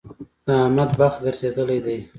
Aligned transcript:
د 0.45 0.47
احمد 0.63 0.89
بخت 0.99 1.17
ګرځېدل 1.25 1.69
دی. 1.85 1.97